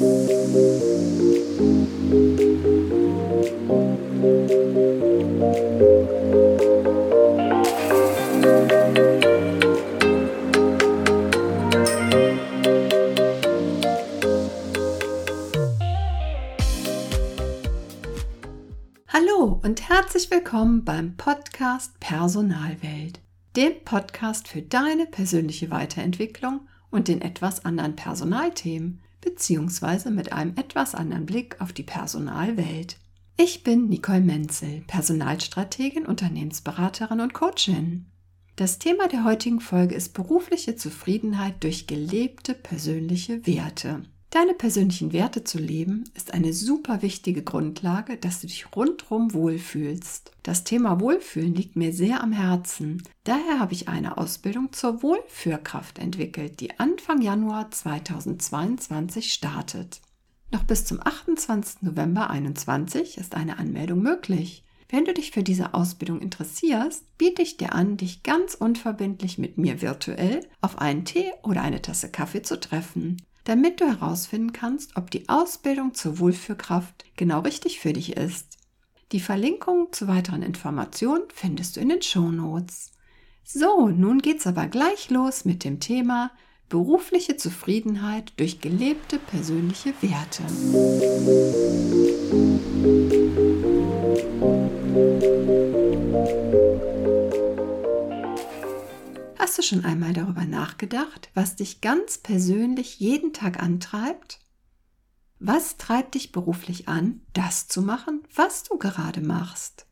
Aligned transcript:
Hallo 0.00 0.08
und 19.62 19.86
herzlich 19.86 20.30
willkommen 20.30 20.86
beim 20.86 21.18
Podcast 21.18 22.00
Personalwelt, 22.00 23.20
dem 23.54 23.84
Podcast 23.84 24.48
für 24.48 24.62
deine 24.62 25.04
persönliche 25.04 25.70
Weiterentwicklung 25.70 26.66
und 26.90 27.08
den 27.08 27.20
etwas 27.20 27.66
anderen 27.66 27.96
Personalthemen, 27.96 29.02
beziehungsweise 29.20 30.10
mit 30.10 30.32
einem 30.32 30.56
etwas 30.56 30.94
anderen 30.94 31.26
Blick 31.26 31.60
auf 31.60 31.72
die 31.72 31.82
Personalwelt. 31.82 32.96
Ich 33.36 33.62
bin 33.62 33.88
Nicole 33.88 34.20
Menzel, 34.20 34.82
Personalstrategin, 34.86 36.06
Unternehmensberaterin 36.06 37.20
und 37.20 37.32
Coachin. 37.32 38.06
Das 38.56 38.78
Thema 38.78 39.08
der 39.08 39.24
heutigen 39.24 39.60
Folge 39.60 39.94
ist 39.94 40.12
berufliche 40.12 40.76
Zufriedenheit 40.76 41.62
durch 41.64 41.86
gelebte 41.86 42.54
persönliche 42.54 43.46
Werte. 43.46 44.02
Deine 44.30 44.54
persönlichen 44.54 45.12
Werte 45.12 45.42
zu 45.42 45.58
leben 45.58 46.04
ist 46.14 46.34
eine 46.34 46.52
super 46.52 47.02
wichtige 47.02 47.42
Grundlage, 47.42 48.16
dass 48.16 48.40
du 48.40 48.46
dich 48.46 48.76
rundherum 48.76 49.34
wohlfühlst. 49.34 50.30
Das 50.44 50.62
Thema 50.62 51.00
Wohlfühlen 51.00 51.52
liegt 51.52 51.74
mir 51.74 51.92
sehr 51.92 52.22
am 52.22 52.30
Herzen. 52.30 53.02
Daher 53.24 53.58
habe 53.58 53.72
ich 53.72 53.88
eine 53.88 54.18
Ausbildung 54.18 54.72
zur 54.72 55.02
Wohlführkraft 55.02 55.98
entwickelt, 55.98 56.60
die 56.60 56.78
Anfang 56.78 57.22
Januar 57.22 57.72
2022 57.72 59.32
startet. 59.32 60.00
Noch 60.52 60.62
bis 60.62 60.84
zum 60.84 61.00
28. 61.04 61.82
November 61.82 62.28
2021 62.28 63.18
ist 63.18 63.34
eine 63.34 63.58
Anmeldung 63.58 64.00
möglich. 64.00 64.62
Wenn 64.88 65.04
du 65.04 65.12
dich 65.12 65.32
für 65.32 65.42
diese 65.42 65.74
Ausbildung 65.74 66.20
interessierst, 66.20 67.18
biete 67.18 67.42
ich 67.42 67.56
dir 67.56 67.74
an, 67.74 67.96
dich 67.96 68.22
ganz 68.22 68.54
unverbindlich 68.54 69.38
mit 69.38 69.58
mir 69.58 69.82
virtuell 69.82 70.46
auf 70.60 70.78
einen 70.78 71.04
Tee 71.04 71.32
oder 71.42 71.62
eine 71.62 71.82
Tasse 71.82 72.10
Kaffee 72.10 72.42
zu 72.42 72.60
treffen 72.60 73.16
damit 73.44 73.80
du 73.80 73.86
herausfinden 73.86 74.52
kannst, 74.52 74.96
ob 74.96 75.10
die 75.10 75.28
Ausbildung 75.28 75.94
zur 75.94 76.18
Wohlfühlkraft 76.18 77.04
genau 77.16 77.40
richtig 77.40 77.80
für 77.80 77.92
dich 77.92 78.16
ist. 78.16 78.58
Die 79.12 79.20
Verlinkung 79.20 79.92
zu 79.92 80.06
weiteren 80.08 80.42
Informationen 80.42 81.24
findest 81.34 81.76
du 81.76 81.80
in 81.80 81.88
den 81.88 82.02
Shownotes. 82.02 82.92
So, 83.44 83.88
nun 83.88 84.20
geht's 84.20 84.46
aber 84.46 84.68
gleich 84.68 85.10
los 85.10 85.44
mit 85.44 85.64
dem 85.64 85.80
Thema 85.80 86.30
berufliche 86.68 87.36
Zufriedenheit 87.36 88.32
durch 88.36 88.60
gelebte 88.60 89.18
persönliche 89.18 89.92
Werte. 90.00 90.44
Du 99.60 99.66
schon 99.66 99.84
einmal 99.84 100.14
darüber 100.14 100.44
nachgedacht, 100.46 101.30
was 101.34 101.56
dich 101.56 101.80
ganz 101.80 102.18
persönlich 102.18 102.98
jeden 102.98 103.32
Tag 103.32 103.62
antreibt? 103.62 104.40
Was 105.38 105.76
treibt 105.76 106.14
dich 106.14 106.32
beruflich 106.32 106.88
an, 106.88 107.20
das 107.34 107.68
zu 107.68 107.82
machen, 107.82 108.22
was 108.34 108.62
du 108.62 108.78
gerade 108.78 109.20
machst? 109.20 109.86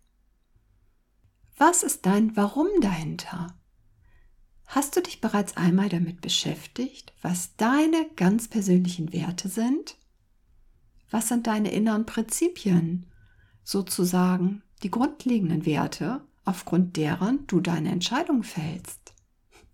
Was 1.56 1.82
ist 1.82 2.06
dein 2.06 2.34
Warum 2.36 2.68
dahinter? 2.80 3.58
Hast 4.66 4.96
du 4.96 5.02
dich 5.02 5.20
bereits 5.20 5.56
einmal 5.56 5.88
damit 5.88 6.20
beschäftigt, 6.20 7.12
was 7.20 7.56
deine 7.56 8.08
ganz 8.16 8.48
persönlichen 8.48 9.12
Werte 9.12 9.48
sind? 9.48 9.96
Was 11.10 11.28
sind 11.28 11.46
deine 11.46 11.72
inneren 11.72 12.06
Prinzipien, 12.06 13.06
sozusagen 13.64 14.62
die 14.82 14.90
grundlegenden 14.90 15.66
Werte, 15.66 16.22
aufgrund 16.44 16.96
deren 16.96 17.46
du 17.46 17.60
deine 17.60 17.90
Entscheidung 17.90 18.42
fällst? 18.42 19.14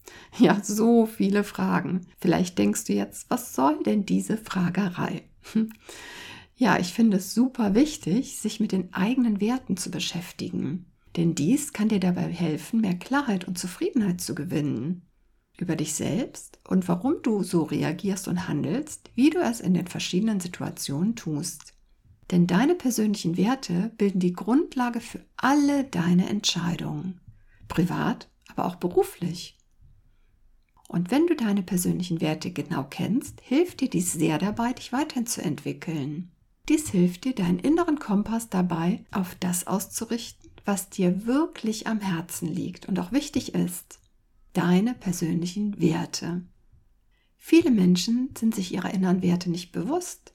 Ja, 0.38 0.60
so 0.62 1.06
viele 1.06 1.44
Fragen. 1.44 2.06
Vielleicht 2.18 2.58
denkst 2.58 2.84
du 2.84 2.92
jetzt, 2.92 3.30
was 3.30 3.54
soll 3.54 3.82
denn 3.84 4.04
diese 4.04 4.36
Fragerei? 4.36 5.28
Ja, 6.56 6.78
ich 6.78 6.92
finde 6.92 7.16
es 7.16 7.34
super 7.34 7.74
wichtig, 7.74 8.38
sich 8.38 8.60
mit 8.60 8.70
den 8.70 8.94
eigenen 8.94 9.40
Werten 9.40 9.76
zu 9.76 9.90
beschäftigen. 9.90 10.86
Denn 11.16 11.34
dies 11.34 11.72
kann 11.72 11.88
dir 11.88 11.98
dabei 11.98 12.28
helfen, 12.28 12.80
mehr 12.80 12.94
Klarheit 12.94 13.46
und 13.46 13.58
Zufriedenheit 13.58 14.20
zu 14.20 14.36
gewinnen. 14.36 15.02
Über 15.58 15.76
dich 15.76 15.94
selbst 15.94 16.60
und 16.68 16.86
warum 16.88 17.16
du 17.22 17.42
so 17.42 17.62
reagierst 17.62 18.28
und 18.28 18.48
handelst, 18.48 19.10
wie 19.14 19.30
du 19.30 19.40
es 19.40 19.60
in 19.60 19.74
den 19.74 19.86
verschiedenen 19.86 20.40
Situationen 20.40 21.16
tust. 21.16 21.74
Denn 22.30 22.46
deine 22.46 22.74
persönlichen 22.74 23.36
Werte 23.36 23.92
bilden 23.96 24.18
die 24.18 24.32
Grundlage 24.32 25.00
für 25.00 25.24
alle 25.36 25.84
deine 25.84 26.28
Entscheidungen. 26.28 27.20
Privat, 27.68 28.28
aber 28.48 28.66
auch 28.66 28.76
beruflich. 28.76 29.58
Und 30.88 31.10
wenn 31.10 31.26
du 31.26 31.34
deine 31.34 31.62
persönlichen 31.62 32.20
Werte 32.20 32.50
genau 32.50 32.84
kennst, 32.88 33.40
hilft 33.40 33.80
dir 33.80 33.90
dies 33.90 34.12
sehr 34.12 34.38
dabei, 34.38 34.72
dich 34.72 34.92
weiterzuentwickeln. 34.92 36.30
Dies 36.68 36.90
hilft 36.90 37.24
dir, 37.24 37.34
deinen 37.34 37.58
inneren 37.58 37.98
Kompass 37.98 38.48
dabei 38.48 39.04
auf 39.10 39.34
das 39.40 39.66
auszurichten, 39.66 40.50
was 40.64 40.88
dir 40.88 41.26
wirklich 41.26 41.86
am 41.86 42.00
Herzen 42.00 42.48
liegt 42.48 42.86
und 42.86 42.98
auch 42.98 43.12
wichtig 43.12 43.54
ist. 43.54 43.98
Deine 44.52 44.94
persönlichen 44.94 45.80
Werte. 45.80 46.42
Viele 47.36 47.70
Menschen 47.70 48.30
sind 48.38 48.54
sich 48.54 48.72
ihrer 48.72 48.94
inneren 48.94 49.20
Werte 49.20 49.50
nicht 49.50 49.72
bewusst. 49.72 50.32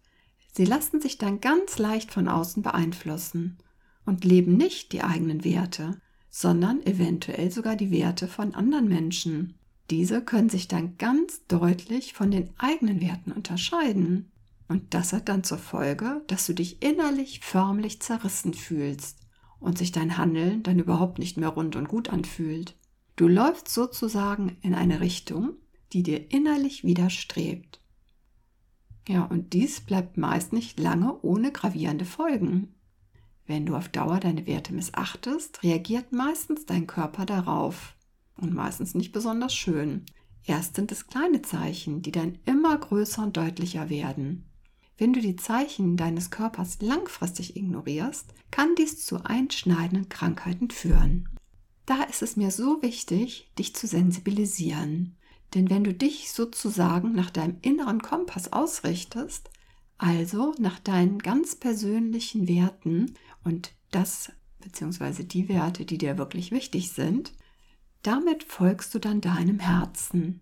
Sie 0.51 0.65
lassen 0.65 1.01
sich 1.01 1.17
dann 1.17 1.41
ganz 1.41 1.79
leicht 1.79 2.11
von 2.11 2.27
außen 2.27 2.61
beeinflussen 2.61 3.57
und 4.05 4.25
leben 4.25 4.57
nicht 4.57 4.91
die 4.91 5.01
eigenen 5.01 5.43
Werte, 5.43 5.99
sondern 6.29 6.85
eventuell 6.85 7.49
sogar 7.49 7.75
die 7.75 7.91
Werte 7.91 8.27
von 8.27 8.53
anderen 8.53 8.87
Menschen. 8.87 9.58
Diese 9.89 10.21
können 10.23 10.49
sich 10.49 10.67
dann 10.67 10.97
ganz 10.97 11.45
deutlich 11.47 12.13
von 12.13 12.29
den 12.31 12.49
eigenen 12.57 13.01
Werten 13.01 13.31
unterscheiden. 13.31 14.31
Und 14.67 14.93
das 14.93 15.13
hat 15.13 15.29
dann 15.29 15.43
zur 15.43 15.57
Folge, 15.57 16.23
dass 16.27 16.45
du 16.45 16.53
dich 16.53 16.83
innerlich 16.83 17.39
förmlich 17.39 18.01
zerrissen 18.01 18.53
fühlst 18.53 19.19
und 19.59 19.77
sich 19.77 19.91
dein 19.91 20.17
Handeln 20.17 20.61
dann 20.61 20.79
überhaupt 20.79 21.17
nicht 21.17 21.37
mehr 21.37 21.49
rund 21.49 21.75
und 21.75 21.87
gut 21.89 22.09
anfühlt. 22.09 22.75
Du 23.15 23.27
läufst 23.27 23.67
sozusagen 23.67 24.57
in 24.61 24.75
eine 24.75 25.01
Richtung, 25.01 25.53
die 25.91 26.03
dir 26.03 26.31
innerlich 26.31 26.83
widerstrebt. 26.83 27.81
Ja, 29.07 29.23
und 29.23 29.53
dies 29.53 29.81
bleibt 29.81 30.17
meist 30.17 30.53
nicht 30.53 30.79
lange 30.79 31.19
ohne 31.23 31.51
gravierende 31.51 32.05
Folgen. 32.05 32.75
Wenn 33.47 33.65
du 33.65 33.75
auf 33.75 33.89
Dauer 33.89 34.19
deine 34.19 34.45
Werte 34.45 34.71
missachtest, 34.71 35.63
reagiert 35.63 36.11
meistens 36.11 36.67
dein 36.67 36.85
Körper 36.85 37.25
darauf 37.25 37.95
und 38.39 38.53
meistens 38.53 38.95
nicht 38.95 39.11
besonders 39.11 39.53
schön. 39.53 40.05
Erst 40.45 40.75
sind 40.75 40.91
es 40.91 41.07
kleine 41.07 41.41
Zeichen, 41.41 42.01
die 42.01 42.11
dann 42.11 42.39
immer 42.45 42.77
größer 42.77 43.23
und 43.23 43.37
deutlicher 43.37 43.89
werden. 43.89 44.45
Wenn 44.97 45.13
du 45.13 45.21
die 45.21 45.35
Zeichen 45.35 45.95
deines 45.95 46.29
Körpers 46.29 46.81
langfristig 46.81 47.55
ignorierst, 47.55 48.33
kann 48.51 48.75
dies 48.75 49.05
zu 49.05 49.23
einschneidenden 49.23 50.09
Krankheiten 50.09 50.69
führen. 50.69 51.29
Da 51.85 52.03
ist 52.03 52.21
es 52.21 52.35
mir 52.35 52.51
so 52.51 52.81
wichtig, 52.81 53.49
dich 53.57 53.75
zu 53.75 53.87
sensibilisieren. 53.87 55.15
Denn 55.53 55.69
wenn 55.69 55.83
du 55.83 55.93
dich 55.93 56.31
sozusagen 56.31 57.13
nach 57.13 57.29
deinem 57.29 57.57
inneren 57.61 58.01
Kompass 58.01 58.53
ausrichtest, 58.53 59.49
also 59.97 60.53
nach 60.59 60.79
deinen 60.79 61.19
ganz 61.19 61.55
persönlichen 61.55 62.47
Werten 62.47 63.15
und 63.43 63.71
das 63.91 64.31
bzw. 64.59 65.23
die 65.23 65.49
Werte, 65.49 65.85
die 65.85 65.97
dir 65.97 66.17
wirklich 66.17 66.51
wichtig 66.51 66.91
sind, 66.91 67.33
damit 68.03 68.43
folgst 68.43 68.93
du 68.93 68.99
dann 68.99 69.21
deinem 69.21 69.59
Herzen. 69.59 70.41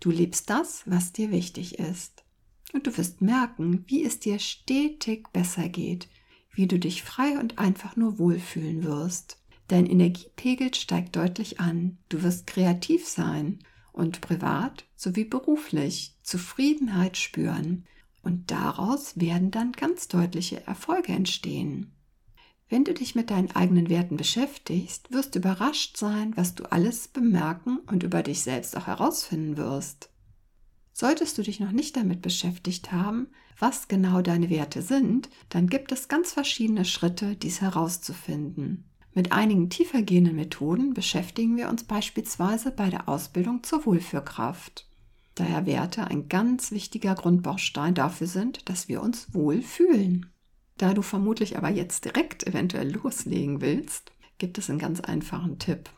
Du 0.00 0.10
lebst 0.10 0.50
das, 0.50 0.82
was 0.86 1.12
dir 1.12 1.30
wichtig 1.30 1.78
ist. 1.78 2.24
Und 2.72 2.86
du 2.86 2.96
wirst 2.96 3.20
merken, 3.20 3.84
wie 3.86 4.04
es 4.04 4.20
dir 4.20 4.38
stetig 4.38 5.28
besser 5.32 5.68
geht, 5.68 6.08
wie 6.52 6.66
du 6.66 6.78
dich 6.78 7.02
frei 7.02 7.38
und 7.38 7.58
einfach 7.58 7.96
nur 7.96 8.18
wohlfühlen 8.18 8.84
wirst. 8.84 9.38
Dein 9.68 9.86
Energiepegel 9.86 10.74
steigt 10.74 11.16
deutlich 11.16 11.60
an, 11.60 11.98
du 12.08 12.22
wirst 12.22 12.46
kreativ 12.46 13.06
sein 13.06 13.60
und 13.92 14.20
privat 14.20 14.84
sowie 14.96 15.24
beruflich 15.24 16.16
Zufriedenheit 16.22 17.16
spüren. 17.16 17.86
Und 18.22 18.50
daraus 18.50 19.18
werden 19.18 19.50
dann 19.50 19.72
ganz 19.72 20.08
deutliche 20.08 20.66
Erfolge 20.66 21.12
entstehen. 21.12 21.92
Wenn 22.70 22.84
du 22.84 22.94
dich 22.94 23.16
mit 23.16 23.30
deinen 23.30 23.50
eigenen 23.50 23.88
Werten 23.88 24.16
beschäftigst, 24.16 25.10
wirst 25.12 25.34
du 25.34 25.40
überrascht 25.40 25.96
sein, 25.96 26.36
was 26.36 26.54
du 26.54 26.70
alles 26.70 27.08
bemerken 27.08 27.80
und 27.88 28.04
über 28.04 28.22
dich 28.22 28.42
selbst 28.42 28.76
auch 28.76 28.86
herausfinden 28.86 29.56
wirst. 29.56 30.08
Solltest 30.92 31.36
du 31.36 31.42
dich 31.42 31.58
noch 31.58 31.72
nicht 31.72 31.96
damit 31.96 32.22
beschäftigt 32.22 32.92
haben, 32.92 33.26
was 33.58 33.88
genau 33.88 34.22
deine 34.22 34.50
Werte 34.50 34.82
sind, 34.82 35.28
dann 35.48 35.66
gibt 35.66 35.90
es 35.90 36.06
ganz 36.06 36.32
verschiedene 36.32 36.84
Schritte, 36.84 37.34
dies 37.34 37.60
herauszufinden. 37.60 38.84
Mit 39.14 39.32
einigen 39.32 39.68
tiefergehenden 39.68 40.36
Methoden 40.36 40.94
beschäftigen 40.94 41.56
wir 41.56 41.70
uns 41.70 41.82
beispielsweise 41.82 42.70
bei 42.70 42.88
der 42.88 43.08
Ausbildung 43.08 43.64
zur 43.64 43.84
Wohlführkraft. 43.84 44.86
daher 45.34 45.66
Werte 45.66 46.06
ein 46.06 46.28
ganz 46.28 46.70
wichtiger 46.70 47.16
Grundbaustein 47.16 47.94
dafür 47.94 48.28
sind, 48.28 48.68
dass 48.68 48.86
wir 48.86 49.02
uns 49.02 49.34
wohl 49.34 49.60
fühlen. 49.60 50.30
Da 50.80 50.94
du 50.94 51.02
vermutlich 51.02 51.58
aber 51.58 51.68
jetzt 51.68 52.06
direkt 52.06 52.46
eventuell 52.46 52.90
loslegen 52.90 53.60
willst, 53.60 54.12
gibt 54.38 54.56
es 54.56 54.70
einen 54.70 54.78
ganz 54.78 55.00
einfachen 55.00 55.58
Tipp. 55.58 55.90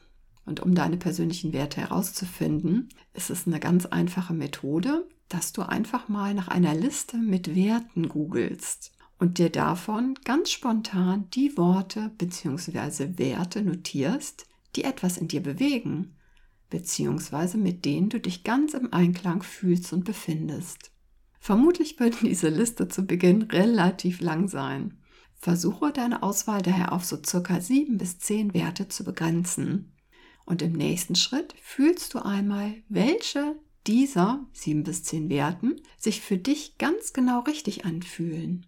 Und 0.44 0.58
um 0.58 0.75
deine 0.75 0.96
persönlichen 0.96 1.52
Werte 1.52 1.81
herauszufinden, 1.81 2.88
ist 3.14 3.31
es 3.31 3.46
eine 3.46 3.61
ganz 3.61 3.87
einfache 3.87 4.34
Methode, 4.34 5.06
dass 5.29 5.52
du 5.52 5.62
einfach 5.62 6.08
mal 6.08 6.34
nach 6.34 6.49
einer 6.49 6.75
Liste 6.75 7.17
mit 7.17 7.55
Werten 7.55 8.08
googelst 8.08 8.90
und 9.20 9.38
dir 9.38 9.50
davon 9.50 10.19
ganz 10.25 10.50
spontan 10.50 11.31
die 11.31 11.56
Worte 11.56 12.11
bzw. 12.19 13.19
Werte 13.19 13.62
notierst, 13.62 14.46
die 14.75 14.82
etwas 14.82 15.17
in 15.17 15.28
dir 15.28 15.44
bewegen, 15.44 16.17
bzw. 16.70 17.56
mit 17.56 17.85
denen 17.85 18.08
du 18.08 18.19
dich 18.19 18.43
ganz 18.43 18.75
im 18.75 18.93
Einklang 18.93 19.44
fühlst 19.44 19.93
und 19.93 20.02
befindest. 20.02 20.91
Vermutlich 21.42 21.98
wird 21.98 22.22
diese 22.22 22.50
Liste 22.50 22.86
zu 22.86 23.02
Beginn 23.02 23.42
relativ 23.42 24.20
lang 24.20 24.46
sein. 24.46 24.96
Versuche 25.34 25.90
deine 25.92 26.22
Auswahl 26.22 26.62
daher 26.62 26.92
auf 26.92 27.04
so 27.04 27.18
circa 27.20 27.60
sieben 27.60 27.98
bis 27.98 28.20
zehn 28.20 28.54
Werte 28.54 28.86
zu 28.86 29.02
begrenzen. 29.02 29.92
Und 30.44 30.62
im 30.62 30.70
nächsten 30.70 31.16
Schritt 31.16 31.56
fühlst 31.60 32.14
du 32.14 32.20
einmal, 32.20 32.76
welche 32.88 33.56
dieser 33.88 34.46
sieben 34.52 34.84
bis 34.84 35.02
zehn 35.02 35.28
Werten 35.30 35.80
sich 35.98 36.20
für 36.20 36.38
dich 36.38 36.78
ganz 36.78 37.12
genau 37.12 37.40
richtig 37.40 37.84
anfühlen. 37.84 38.66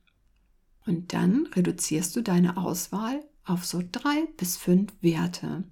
Und 0.84 1.12
dann 1.12 1.46
reduzierst 1.54 2.16
du 2.16 2.22
deine 2.22 2.56
Auswahl 2.56 3.24
auf 3.44 3.64
so 3.64 3.84
drei 3.92 4.26
bis 4.36 4.56
fünf 4.56 4.92
Werte. 5.00 5.62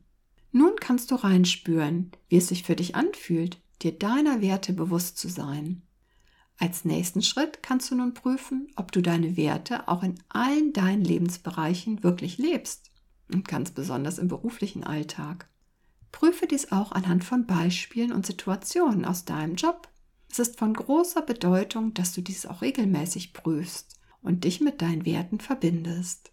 Nun 0.52 0.76
kannst 0.78 1.10
du 1.10 1.16
reinspüren, 1.16 2.12
wie 2.28 2.36
es 2.36 2.46
sich 2.46 2.62
für 2.62 2.76
dich 2.76 2.94
anfühlt, 2.94 3.60
dir 3.82 3.90
deiner 3.90 4.40
Werte 4.40 4.72
bewusst 4.72 5.18
zu 5.18 5.26
sein. 5.28 5.82
Als 6.58 6.84
nächsten 6.84 7.22
Schritt 7.22 7.62
kannst 7.62 7.90
du 7.90 7.96
nun 7.96 8.14
prüfen, 8.14 8.68
ob 8.76 8.92
du 8.92 9.02
deine 9.02 9.36
Werte 9.36 9.88
auch 9.88 10.02
in 10.02 10.14
allen 10.28 10.72
deinen 10.72 11.04
Lebensbereichen 11.04 12.02
wirklich 12.02 12.38
lebst 12.38 12.90
und 13.32 13.48
ganz 13.48 13.70
besonders 13.70 14.18
im 14.18 14.28
beruflichen 14.28 14.84
Alltag. 14.84 15.48
Prüfe 16.12 16.46
dies 16.46 16.70
auch 16.70 16.92
anhand 16.92 17.24
von 17.24 17.46
Beispielen 17.46 18.12
und 18.12 18.26
Situationen 18.26 19.04
aus 19.04 19.24
deinem 19.24 19.56
Job. 19.56 19.88
Es 20.30 20.38
ist 20.38 20.58
von 20.58 20.74
großer 20.74 21.22
Bedeutung, 21.22 21.94
dass 21.94 22.12
du 22.12 22.20
dies 22.20 22.46
auch 22.46 22.62
regelmäßig 22.62 23.32
prüfst 23.32 23.98
und 24.22 24.44
dich 24.44 24.60
mit 24.60 24.80
deinen 24.82 25.04
Werten 25.04 25.40
verbindest. 25.40 26.30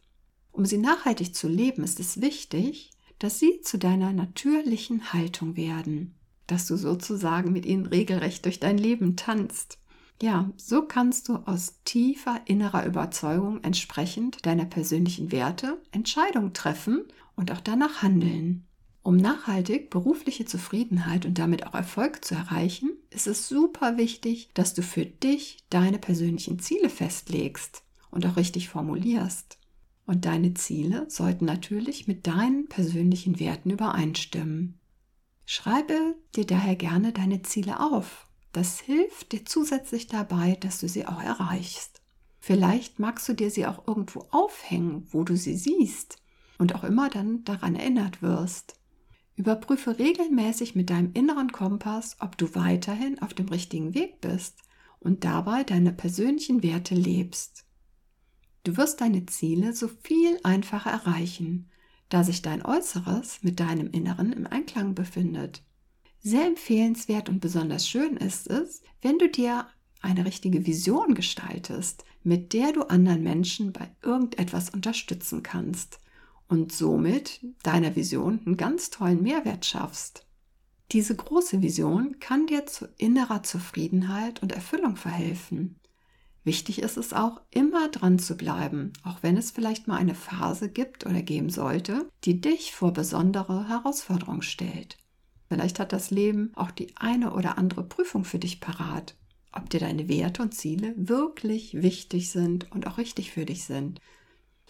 Um 0.51 0.65
sie 0.65 0.77
nachhaltig 0.77 1.33
zu 1.35 1.47
leben, 1.47 1.83
ist 1.83 1.99
es 1.99 2.21
wichtig, 2.21 2.91
dass 3.17 3.39
sie 3.39 3.61
zu 3.61 3.77
deiner 3.77 4.13
natürlichen 4.13 5.11
Haltung 5.13 5.55
werden, 5.55 6.15
dass 6.47 6.67
du 6.67 6.77
sozusagen 6.77 7.51
mit 7.51 7.65
ihnen 7.65 7.85
regelrecht 7.85 8.45
durch 8.45 8.59
dein 8.59 8.77
Leben 8.77 9.15
tanzt. 9.15 9.78
Ja, 10.21 10.51
so 10.57 10.81
kannst 10.81 11.29
du 11.29 11.35
aus 11.35 11.79
tiefer 11.85 12.41
innerer 12.45 12.85
Überzeugung 12.85 13.63
entsprechend 13.63 14.45
deiner 14.45 14.65
persönlichen 14.65 15.31
Werte 15.31 15.81
Entscheidungen 15.91 16.53
treffen 16.53 17.05
und 17.35 17.51
auch 17.51 17.61
danach 17.61 18.01
handeln. 18.01 18.65
Um 19.01 19.15
nachhaltig 19.15 19.89
berufliche 19.89 20.43
Zufriedenheit 20.43 21.25
und 21.25 21.39
damit 21.39 21.65
auch 21.65 21.73
Erfolg 21.73 22.25
zu 22.25 22.35
erreichen, 22.35 22.91
ist 23.11 23.27
es 23.27 23.47
super 23.47 23.97
wichtig, 23.97 24.49
dass 24.53 24.73
du 24.73 24.83
für 24.83 25.05
dich 25.05 25.59
deine 25.69 25.99
persönlichen 25.99 26.59
Ziele 26.59 26.89
festlegst 26.89 27.83
und 28.11 28.25
auch 28.25 28.35
richtig 28.35 28.67
formulierst. 28.67 29.57
Und 30.05 30.25
deine 30.25 30.53
Ziele 30.53 31.05
sollten 31.09 31.45
natürlich 31.45 32.07
mit 32.07 32.27
deinen 32.27 32.67
persönlichen 32.67 33.39
Werten 33.39 33.69
übereinstimmen. 33.69 34.79
Schreibe 35.45 36.15
dir 36.35 36.45
daher 36.45 36.75
gerne 36.75 37.13
deine 37.13 37.41
Ziele 37.41 37.79
auf 37.79 38.28
das 38.51 38.79
hilft 38.79 39.31
dir 39.31 39.45
zusätzlich 39.45 40.07
dabei, 40.07 40.57
dass 40.59 40.79
du 40.79 40.87
sie 40.87 41.05
auch 41.05 41.21
erreichst. 41.21 42.01
Vielleicht 42.39 42.99
magst 42.99 43.27
du 43.29 43.33
dir 43.33 43.51
sie 43.51 43.65
auch 43.67 43.87
irgendwo 43.87 44.25
aufhängen, 44.31 45.07
wo 45.11 45.23
du 45.23 45.35
sie 45.35 45.55
siehst 45.55 46.17
und 46.57 46.73
auch 46.75 46.83
immer 46.83 47.09
dann 47.09 47.43
daran 47.43 47.75
erinnert 47.75 48.21
wirst. 48.21 48.75
Überprüfe 49.35 49.99
regelmäßig 49.99 50.75
mit 50.75 50.89
deinem 50.89 51.11
inneren 51.13 51.51
Kompass, 51.51 52.17
ob 52.19 52.37
du 52.37 52.55
weiterhin 52.55 53.21
auf 53.21 53.33
dem 53.33 53.47
richtigen 53.47 53.93
Weg 53.93 54.19
bist 54.19 54.57
und 54.99 55.23
dabei 55.23 55.63
deine 55.63 55.93
persönlichen 55.93 56.63
Werte 56.63 56.95
lebst. 56.95 57.65
Du 58.63 58.75
wirst 58.75 58.99
deine 58.99 59.25
Ziele 59.25 59.73
so 59.73 59.87
viel 59.87 60.39
einfacher 60.43 60.91
erreichen, 60.91 61.69
da 62.09 62.23
sich 62.23 62.41
dein 62.41 62.65
Äußeres 62.65 63.43
mit 63.43 63.59
deinem 63.59 63.91
Inneren 63.91 64.33
im 64.33 64.45
Einklang 64.47 64.95
befindet. 64.95 65.63
Sehr 66.21 66.45
empfehlenswert 66.45 67.29
und 67.29 67.39
besonders 67.39 67.87
schön 67.87 68.17
ist 68.17 68.47
es, 68.47 68.81
wenn 69.01 69.17
du 69.19 69.29
dir 69.29 69.67
eine 70.01 70.25
richtige 70.25 70.65
Vision 70.65 71.15
gestaltest, 71.15 72.03
mit 72.23 72.53
der 72.53 72.73
du 72.73 72.83
anderen 72.83 73.23
Menschen 73.23 73.71
bei 73.71 73.89
irgendetwas 74.03 74.69
unterstützen 74.69 75.43
kannst 75.43 75.99
und 76.47 76.73
somit 76.73 77.39
deiner 77.63 77.95
Vision 77.95 78.41
einen 78.45 78.57
ganz 78.57 78.89
tollen 78.89 79.23
Mehrwert 79.23 79.65
schaffst. 79.65 80.25
Diese 80.91 81.15
große 81.15 81.61
Vision 81.61 82.19
kann 82.19 82.47
dir 82.47 82.65
zu 82.65 82.89
innerer 82.97 83.43
Zufriedenheit 83.43 84.41
und 84.41 84.51
Erfüllung 84.51 84.95
verhelfen. 84.95 85.79
Wichtig 86.43 86.81
ist 86.81 86.97
es 86.97 87.13
auch, 87.13 87.41
immer 87.51 87.89
dran 87.89 88.17
zu 88.17 88.35
bleiben, 88.35 88.91
auch 89.03 89.21
wenn 89.21 89.37
es 89.37 89.51
vielleicht 89.51 89.87
mal 89.87 89.97
eine 89.97 90.15
Phase 90.15 90.69
gibt 90.69 91.05
oder 91.05 91.21
geben 91.21 91.49
sollte, 91.49 92.09
die 92.25 92.41
dich 92.41 92.73
vor 92.73 92.91
besondere 92.91 93.69
Herausforderungen 93.69 94.41
stellt. 94.41 94.97
Vielleicht 95.49 95.79
hat 95.79 95.91
das 95.93 96.11
Leben 96.11 96.51
auch 96.55 96.69
die 96.69 96.95
eine 96.95 97.33
oder 97.33 97.57
andere 97.57 97.83
Prüfung 97.83 98.23
für 98.23 98.37
dich 98.37 98.61
parat, 98.61 99.15
ob 99.51 99.69
dir 99.69 99.79
deine 99.79 100.07
Werte 100.07 100.43
und 100.43 100.53
Ziele 100.53 100.93
wirklich 100.95 101.81
wichtig 101.81 102.29
sind 102.29 102.71
und 102.71 102.85
auch 102.85 102.99
richtig 102.99 103.31
für 103.31 103.45
dich 103.45 103.65
sind. 103.65 103.99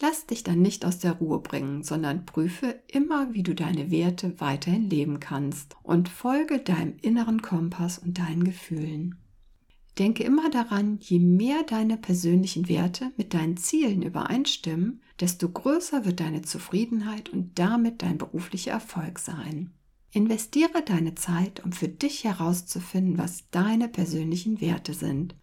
Lass 0.00 0.24
dich 0.24 0.42
dann 0.42 0.62
nicht 0.62 0.86
aus 0.86 0.98
der 0.98 1.12
Ruhe 1.12 1.40
bringen, 1.40 1.82
sondern 1.82 2.24
prüfe 2.24 2.80
immer, 2.88 3.34
wie 3.34 3.42
du 3.42 3.54
deine 3.54 3.90
Werte 3.90 4.40
weiterhin 4.40 4.88
leben 4.88 5.20
kannst 5.20 5.76
und 5.82 6.08
folge 6.08 6.60
deinem 6.60 6.94
inneren 7.02 7.42
Kompass 7.42 7.98
und 7.98 8.18
deinen 8.18 8.44
Gefühlen. 8.44 9.16
Denke 9.98 10.22
immer 10.22 10.48
daran, 10.48 10.98
je 11.02 11.18
mehr 11.18 11.62
deine 11.64 11.98
persönlichen 11.98 12.70
Werte 12.70 13.12
mit 13.18 13.34
deinen 13.34 13.58
Zielen 13.58 14.00
übereinstimmen, 14.00 15.02
desto 15.20 15.50
größer 15.50 16.06
wird 16.06 16.20
deine 16.20 16.40
Zufriedenheit 16.40 17.28
und 17.28 17.58
damit 17.58 18.00
dein 18.00 18.16
beruflicher 18.16 18.70
Erfolg 18.70 19.18
sein. 19.18 19.74
Investiere 20.12 20.82
deine 20.82 21.14
Zeit, 21.14 21.64
um 21.64 21.72
für 21.72 21.88
dich 21.88 22.24
herauszufinden, 22.24 23.16
was 23.16 23.48
deine 23.50 23.88
persönlichen 23.88 24.60
Werte 24.60 24.92
sind. 24.92 25.36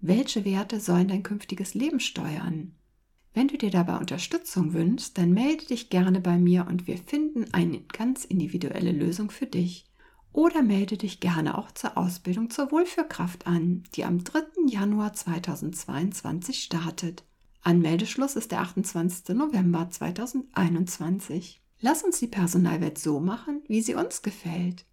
Welche 0.00 0.44
Werte 0.44 0.80
sollen 0.80 1.08
dein 1.08 1.22
künftiges 1.22 1.74
Leben 1.74 2.00
steuern? 2.00 2.74
Wenn 3.34 3.48
du 3.48 3.56
dir 3.56 3.70
dabei 3.70 3.98
Unterstützung 3.98 4.72
wünschst, 4.72 5.16
dann 5.18 5.32
melde 5.32 5.66
dich 5.66 5.90
gerne 5.90 6.20
bei 6.20 6.38
mir 6.38 6.66
und 6.68 6.86
wir 6.86 6.98
finden 6.98 7.46
eine 7.52 7.80
ganz 7.80 8.24
individuelle 8.24 8.92
Lösung 8.92 9.30
für 9.30 9.46
dich. 9.46 9.86
Oder 10.32 10.62
melde 10.62 10.96
dich 10.96 11.20
gerne 11.20 11.56
auch 11.56 11.70
zur 11.70 11.96
Ausbildung 11.96 12.50
zur 12.50 12.72
Wohlführkraft 12.72 13.46
an, 13.46 13.84
die 13.94 14.04
am 14.04 14.22
3. 14.22 14.42
Januar 14.68 15.12
2022 15.12 16.62
startet. 16.62 17.24
Anmeldeschluss 17.62 18.36
ist 18.36 18.50
der 18.50 18.60
28. 18.60 19.34
November 19.36 19.88
2021. 19.88 21.63
Lass 21.86 22.02
uns 22.02 22.18
die 22.18 22.28
Personalwelt 22.28 22.96
so 22.96 23.20
machen, 23.20 23.62
wie 23.68 23.82
sie 23.82 23.94
uns 23.94 24.22
gefällt. 24.22 24.86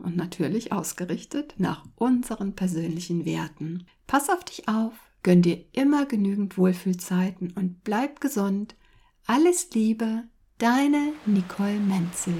Und 0.00 0.16
natürlich 0.16 0.72
ausgerichtet 0.72 1.54
nach 1.58 1.84
unseren 1.94 2.56
persönlichen 2.56 3.24
Werten. 3.24 3.86
Pass 4.08 4.28
auf 4.28 4.42
dich 4.42 4.68
auf, 4.68 4.94
gönn 5.22 5.42
dir 5.42 5.64
immer 5.70 6.06
genügend 6.06 6.58
Wohlfühlzeiten 6.58 7.52
und 7.52 7.84
bleib 7.84 8.20
gesund. 8.20 8.74
Alles 9.26 9.70
Liebe, 9.74 10.24
deine 10.58 11.12
Nicole 11.24 11.78
Menzel. 11.78 12.34